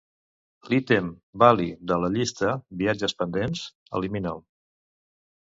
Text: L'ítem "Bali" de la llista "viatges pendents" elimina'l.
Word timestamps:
L'ítem 0.73 1.11
"Bali" 1.43 1.67
de 1.91 1.99
la 2.05 2.09
llista 2.15 2.49
"viatges 2.81 3.15
pendents" 3.21 3.63
elimina'l. 4.01 4.43